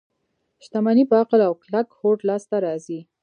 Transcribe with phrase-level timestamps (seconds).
[0.63, 2.99] شتمني په عقل او کلک هوډ لاس ته راځي.